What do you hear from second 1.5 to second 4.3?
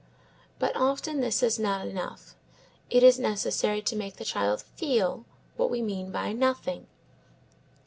not enough. It is necessary to make the